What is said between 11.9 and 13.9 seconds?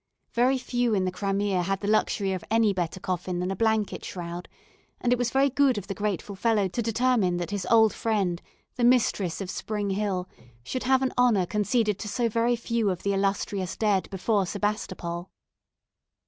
to so very few of the illustrious